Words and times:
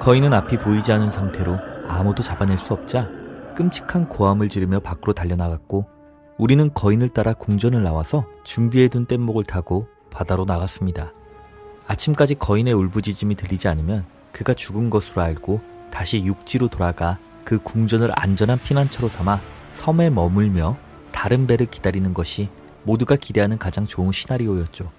거인은 0.00 0.32
앞이 0.32 0.56
보이지 0.56 0.92
않은 0.92 1.10
상태로 1.10 1.58
아무도 1.86 2.22
잡아낼 2.22 2.56
수 2.56 2.72
없자 2.72 3.10
끔찍한 3.54 4.08
고함을 4.08 4.48
지르며 4.48 4.80
밖으로 4.80 5.12
달려나갔고 5.12 5.84
우리는 6.38 6.72
거인을 6.72 7.10
따라 7.10 7.34
궁전을 7.34 7.82
나와서 7.82 8.24
준비해둔 8.42 9.04
뗏목을 9.04 9.44
타고 9.44 9.88
바다로 10.10 10.46
나갔습니다. 10.46 11.12
아침까지 11.86 12.36
거인의 12.36 12.72
울부짖음이 12.72 13.34
들리지 13.34 13.68
않으면 13.68 14.06
그가 14.32 14.54
죽은 14.54 14.88
것으로 14.88 15.20
알고 15.20 15.60
다시 15.90 16.24
육지로 16.24 16.68
돌아가 16.68 17.18
그 17.44 17.58
궁전을 17.58 18.10
안전한 18.18 18.58
피난처로 18.58 19.10
삼아 19.10 19.38
섬에 19.70 20.08
머물며 20.08 20.78
다른 21.12 21.46
배를 21.46 21.66
기다리는 21.66 22.14
것이 22.14 22.48
모두가 22.84 23.16
기대하는 23.16 23.58
가장 23.58 23.84
좋은 23.84 24.12
시나리오였죠. 24.12 24.90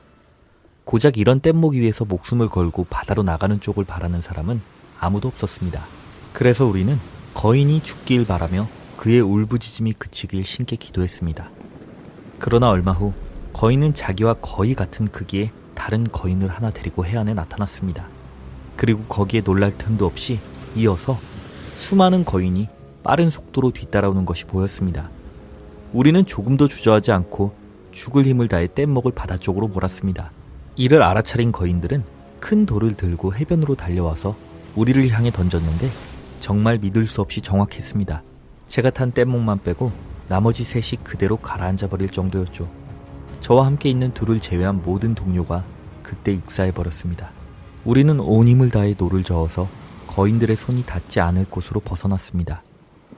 고작 0.84 1.18
이런 1.18 1.42
뗏목 1.42 1.74
위에서 1.74 2.06
목숨을 2.06 2.50
걸고 2.50 2.86
바다로 2.88 3.24
나가는 3.24 3.60
쪽을 3.60 3.84
바라는 3.84 4.22
사람은 4.22 4.62
아무도 5.02 5.28
없었습니다. 5.28 5.84
그래서 6.32 6.66
우리는 6.66 6.98
거인이 7.34 7.82
죽길 7.82 8.26
바라며 8.26 8.70
그의 8.98 9.20
울부짖음이 9.20 9.94
그치길 9.94 10.46
신께 10.46 10.76
기도했습니다. 10.76 11.50
그러나 12.38 12.70
얼마 12.70 12.92
후 12.92 13.12
거인은 13.54 13.96
자기와 13.96 14.36
거의 14.36 14.76
같은 14.76 15.08
크기의 15.08 15.52
다른 15.74 16.04
거인을 16.04 16.50
하나 16.50 16.70
데리고 16.70 17.04
해안에 17.04 17.34
나타났습니다. 17.34 18.08
그리고 18.78 19.04
거기에 19.06 19.42
놀랄 19.42 19.72
틈도 19.72 20.06
없이 20.06 20.40
이어서 20.76 21.20
수많은 21.74 22.24
거인이 22.24 22.70
빠른 23.04 23.32
속도로 23.32 23.72
뒤따라오는 23.72 24.24
것이 24.26 24.46
보였습니다. 24.46 25.10
우리는 25.94 26.24
조금도 26.24 26.68
주저하지 26.68 27.12
않고 27.12 27.56
죽을 27.92 28.26
힘을 28.26 28.48
다해 28.48 28.68
뗏목을 28.68 29.12
바다 29.14 29.36
쪽으로 29.36 29.68
몰았습니다. 29.68 30.32
이를 30.76 31.02
알아차린 31.02 31.52
거인들은 31.52 32.04
큰 32.40 32.66
돌을 32.68 32.96
들고 32.96 33.34
해변으로 33.34 33.76
달려와서 33.76 34.51
우리를 34.76 35.10
향해 35.10 35.32
던졌는데 35.32 35.90
정말 36.40 36.78
믿을 36.78 37.06
수 37.06 37.22
없이 37.22 37.42
정확했습니다. 37.42 38.24
제가 38.68 38.90
탄 38.90 39.12
뗏목만 39.12 39.64
빼고 39.64 39.92
나머지 40.28 40.64
셋이 40.64 41.04
그대로 41.04 41.38
가라앉아 41.38 41.88
버릴 41.90 42.10
정도였죠. 42.10 42.70
저와 43.42 43.66
함께 43.66 43.90
있는 43.90 44.14
둘을 44.14 44.40
제외한 44.40 44.82
모든 44.82 45.14
동료가 45.14 45.66
그때 46.04 46.32
익사해 46.32 46.72
버렸습니다. 46.72 47.32
우리는 47.84 48.20
온 48.20 48.48
힘을 48.48 48.70
다해 48.70 48.96
노를 48.98 49.24
저어서 49.24 49.68
거인들의 50.08 50.56
손이 50.56 50.86
닿지 50.86 51.20
않을 51.20 51.46
곳으로 51.46 51.80
벗어났습니다. 51.80 52.64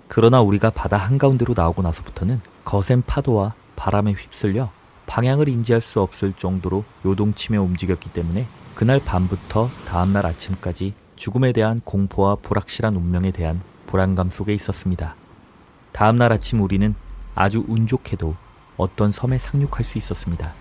그러나 0.07 0.41
우리가 0.41 0.69
바다 0.69 0.97
한가운데로 0.97 1.53
나오고 1.55 1.81
나서부터는 1.81 2.39
거센 2.63 3.01
파도와 3.01 3.53
바람에 3.75 4.13
휩쓸려 4.13 4.71
방향을 5.05 5.49
인지할 5.49 5.81
수 5.81 6.01
없을 6.01 6.33
정도로 6.33 6.83
요동치며 7.05 7.61
움직였기 7.61 8.11
때문에 8.11 8.47
그날 8.75 8.99
밤부터 9.03 9.69
다음날 9.87 10.25
아침까지 10.25 10.93
죽음에 11.15 11.51
대한 11.51 11.79
공포와 11.83 12.35
불확실한 12.35 12.95
운명에 12.95 13.31
대한 13.31 13.61
불안감 13.85 14.29
속에 14.29 14.53
있었습니다. 14.53 15.15
다음 15.91 16.15
날 16.15 16.31
아침 16.31 16.61
우리는 16.61 16.95
아주 17.35 17.63
운 17.67 17.87
좋게도 17.87 18.35
어떤 18.77 19.11
섬에 19.11 19.37
상륙할 19.37 19.83
수 19.83 19.97
있었습니다. 19.97 20.53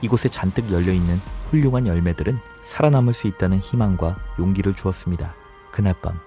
이곳에 0.00 0.28
잔뜩 0.28 0.70
열려있는 0.70 1.20
훌륭한 1.50 1.86
열매들은 1.86 2.38
살아남을 2.64 3.12
수 3.12 3.26
있다는 3.26 3.58
희망과 3.58 4.16
용기를 4.38 4.74
주었습니다. 4.74 5.34
그날 5.70 5.94
밤, 6.00 6.18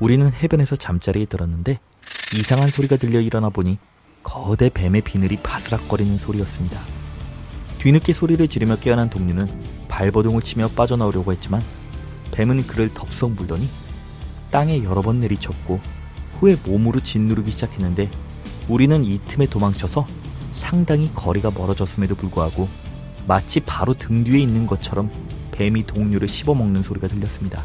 우리는 0.00 0.30
해변에서 0.32 0.76
잠자리에 0.76 1.24
들었는데 1.26 1.78
이상한 2.34 2.68
소리가 2.68 2.96
들려 2.96 3.20
일어나 3.20 3.48
보니 3.48 3.78
거대 4.22 4.70
뱀의 4.70 5.02
비늘이 5.02 5.38
바스락거리는 5.42 6.16
소리였습니다. 6.18 6.80
뒤늦게 7.78 8.12
소리를 8.12 8.46
지르며 8.48 8.76
깨어난 8.76 9.10
동료는 9.10 9.88
발버둥을 9.88 10.40
치며 10.40 10.68
빠져나오려고 10.68 11.32
했지만 11.32 11.62
뱀은 12.32 12.66
그를 12.66 12.92
덥석 12.92 13.32
물더니 13.32 13.68
땅에 14.50 14.82
여러 14.82 15.00
번 15.00 15.20
내리쳤고 15.20 15.80
후에 16.40 16.56
몸으로 16.66 17.00
짓누르기 17.00 17.50
시작했는데 17.50 18.10
우리는 18.68 19.04
이 19.04 19.20
틈에 19.26 19.46
도망쳐서 19.46 20.06
상당히 20.50 21.12
거리가 21.14 21.50
멀어졌음에도 21.50 22.14
불구하고 22.14 22.68
마치 23.26 23.60
바로 23.60 23.94
등 23.94 24.24
뒤에 24.24 24.38
있는 24.40 24.66
것처럼 24.66 25.10
뱀이 25.52 25.86
동료를 25.86 26.28
씹어먹는 26.28 26.82
소리가 26.82 27.08
들렸습니다. 27.08 27.64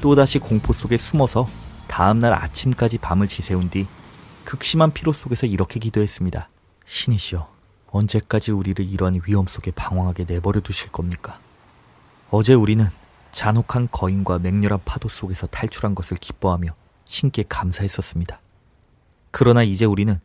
또다시 0.00 0.38
공포 0.38 0.72
속에 0.72 0.96
숨어서 0.96 1.46
다음날 1.86 2.32
아침까지 2.32 2.98
밤을 2.98 3.26
지새운 3.26 3.68
뒤 3.68 3.86
극심한 4.44 4.90
피로 4.90 5.12
속에서 5.12 5.46
이렇게 5.46 5.78
기도했습니다. 5.78 6.48
신이시여, 6.86 7.46
언제까지 7.90 8.52
우리를 8.52 8.84
이러한 8.84 9.20
위험 9.26 9.46
속에 9.46 9.70
방황하게 9.70 10.24
내버려 10.24 10.60
두실 10.60 10.90
겁니까? 10.90 11.38
어제 12.30 12.54
우리는 12.54 12.86
잔혹한 13.30 13.88
거인과 13.90 14.38
맹렬한 14.38 14.80
파도 14.84 15.08
속에서 15.08 15.46
탈출한 15.46 15.94
것을 15.94 16.16
기뻐하며 16.16 16.74
신께 17.04 17.44
감사했었습니다. 17.48 18.40
그러나 19.30 19.62
이제 19.62 19.84
우리는 19.84 20.18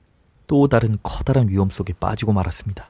또 0.48 0.68
다른 0.68 0.96
커다란 1.04 1.50
위험 1.50 1.70
속에 1.70 1.94
빠지고 1.94 2.34
말았습니다. 2.34 2.90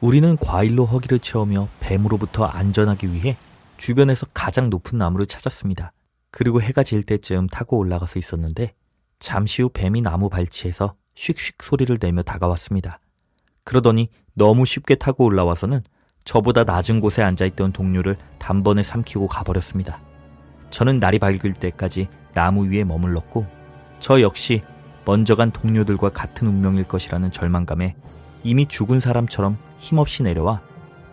우리는 0.00 0.36
과일로 0.36 0.84
허기를 0.84 1.18
채우며 1.18 1.68
뱀으로부터 1.80 2.44
안전하기 2.44 3.12
위해 3.12 3.36
주변에서 3.76 4.26
가장 4.34 4.70
높은 4.70 4.98
나무를 4.98 5.26
찾았습니다. 5.26 5.92
그리고 6.30 6.60
해가 6.60 6.82
질 6.82 7.02
때쯤 7.02 7.46
타고 7.46 7.78
올라가서 7.78 8.18
있었는데 8.18 8.74
잠시 9.18 9.62
후 9.62 9.70
뱀이 9.72 10.02
나무 10.02 10.28
발치에서 10.28 10.94
슉슉 11.14 11.62
소리를 11.62 11.96
내며 11.98 12.22
다가왔습니다. 12.22 13.00
그러더니 13.64 14.08
너무 14.34 14.64
쉽게 14.66 14.96
타고 14.96 15.24
올라와서는 15.24 15.82
저보다 16.26 16.64
낮은 16.64 17.00
곳에 17.00 17.22
앉아있던 17.22 17.72
동료를 17.72 18.16
단번에 18.38 18.82
삼키고 18.82 19.28
가버렸습니다. 19.28 20.00
저는 20.70 20.98
날이 20.98 21.18
밝을 21.20 21.54
때까지 21.54 22.08
나무 22.34 22.68
위에 22.68 22.84
머물렀고 22.84 23.46
저 24.00 24.20
역시 24.20 24.62
먼저 25.04 25.36
간 25.36 25.52
동료들과 25.52 26.10
같은 26.10 26.48
운명일 26.48 26.84
것이라는 26.84 27.30
절망감에 27.30 27.94
이미 28.42 28.66
죽은 28.66 28.98
사람처럼 28.98 29.56
힘없이 29.78 30.24
내려와 30.24 30.60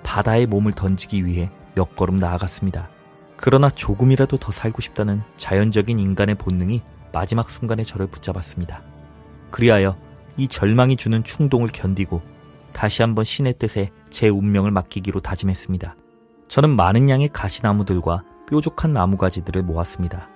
바다에 0.02 0.48
몸을 0.48 0.74
던지기 0.74 1.26
위해 1.26 1.52
몇 1.76 1.96
걸음 1.96 2.18
나아갔습니다. 2.18 2.90
그러나 3.38 3.70
조금이라도 3.70 4.38
더 4.38 4.52
살고 4.52 4.82
싶다는 4.82 5.22
자연적인 5.38 6.00
인간의 6.00 6.36
본능이 6.36 6.82
마지막 7.12 7.52
순간에 7.52 7.84
저를 7.84 8.08
붙잡았습니다. 8.08 8.82
그리하여 9.52 9.96
이 10.38 10.48
절망이 10.48 10.96
주는 10.96 11.24
충동을 11.24 11.70
견디고 11.72 12.33
다시 12.74 13.02
한번 13.02 13.24
신의 13.24 13.58
뜻에 13.60 13.92
제 14.10 14.30
운명을 14.30 14.72
맡기기로 14.72 15.20
다짐했습니다. 15.20 15.96
저는 16.48 16.76
많은 16.76 17.10
양의 17.10 17.30
가시나무들과 17.30 18.24
뾰족한 18.50 18.94
나무가지들을 18.94 19.64
모았습니다. 19.64 20.30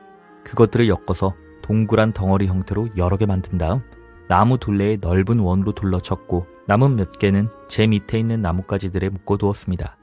그것들을 0.43 0.87
엮어서 0.87 1.35
동그란 1.61 2.13
덩어리 2.13 2.47
형태로 2.47 2.89
여러 2.97 3.17
개 3.17 3.25
만든 3.25 3.57
다음 3.57 3.81
나무 4.29 4.57
둘레에 4.57 4.97
넓은 5.01 5.39
원으로 5.39 5.73
둘러쳤고 5.73 6.47
남은 6.67 6.95
몇 6.95 7.19
개는 7.19 7.49
제 7.67 7.87
밑에 7.87 8.19
있는 8.19 8.41
나뭇가지들에 8.41 9.09
묶어두었습니다. 9.09 9.97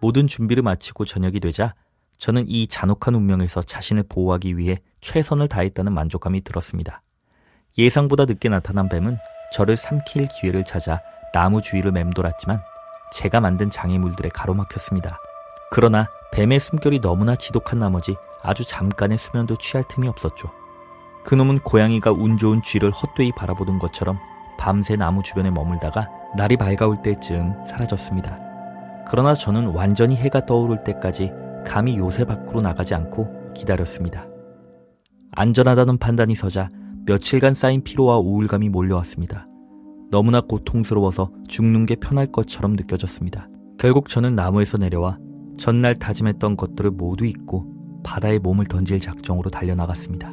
모든 0.00 0.26
준비를 0.26 0.62
마치고 0.62 1.04
저녁이 1.04 1.40
되자 1.40 1.74
저는 2.16 2.44
이 2.48 2.66
잔혹한 2.66 3.14
운명에서 3.14 3.62
자신을 3.62 4.04
보호하기 4.08 4.56
위해 4.56 4.78
최선을 5.00 5.48
다했다는 5.48 5.92
만족감이 5.92 6.42
들었습니다. 6.42 7.02
예상보다 7.78 8.24
늦게 8.24 8.48
나타난 8.48 8.88
뱀은 8.88 9.18
저를 9.52 9.76
삼킬 9.76 10.28
기회를 10.28 10.64
찾아 10.64 11.00
나무 11.36 11.60
주위를 11.60 11.92
맴돌았지만 11.92 12.62
제가 13.12 13.40
만든 13.40 13.68
장애물들에 13.68 14.30
가로막혔습니다. 14.30 15.18
그러나 15.70 16.06
뱀의 16.32 16.58
숨결이 16.58 17.02
너무나 17.02 17.36
지독한 17.36 17.78
나머지 17.78 18.16
아주 18.42 18.66
잠깐의 18.66 19.18
수면도 19.18 19.58
취할 19.58 19.84
틈이 19.86 20.08
없었죠. 20.08 20.50
그놈은 21.26 21.58
고양이가 21.58 22.12
운 22.12 22.38
좋은 22.38 22.62
쥐를 22.62 22.90
헛되이 22.90 23.32
바라보던 23.36 23.78
것처럼 23.78 24.18
밤새 24.58 24.96
나무 24.96 25.22
주변에 25.22 25.50
머물다가 25.50 26.08
날이 26.38 26.56
밝아올 26.56 27.02
때쯤 27.02 27.66
사라졌습니다. 27.66 28.38
그러나 29.06 29.34
저는 29.34 29.74
완전히 29.74 30.16
해가 30.16 30.46
떠오를 30.46 30.84
때까지 30.84 31.32
감히 31.66 31.98
요새 31.98 32.24
밖으로 32.24 32.62
나가지 32.62 32.94
않고 32.94 33.52
기다렸습니다. 33.52 34.26
안전하다는 35.32 35.98
판단이 35.98 36.34
서자 36.34 36.70
며칠간 37.04 37.52
쌓인 37.52 37.84
피로와 37.84 38.16
우울감이 38.20 38.70
몰려왔습니다. 38.70 39.46
너무나 40.16 40.40
고통스러워서 40.40 41.30
죽는 41.46 41.84
게 41.84 41.94
편할 41.94 42.26
것처럼 42.26 42.72
느껴졌습니다. 42.72 43.50
결국 43.78 44.08
저는 44.08 44.34
나무에서 44.34 44.78
내려와 44.78 45.18
전날 45.58 45.94
다짐했던 45.94 46.56
것들을 46.56 46.90
모두 46.92 47.26
잊고 47.26 47.66
바다에 48.02 48.38
몸을 48.38 48.64
던질 48.64 48.98
작정으로 48.98 49.50
달려나갔습니다. 49.50 50.32